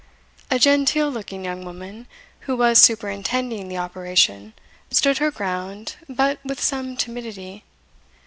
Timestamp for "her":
5.19-5.29